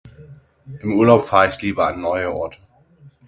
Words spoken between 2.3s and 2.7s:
Orte.